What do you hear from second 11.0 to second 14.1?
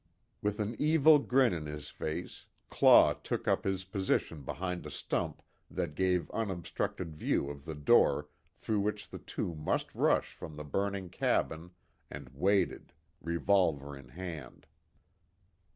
cabin, and waited, revolver in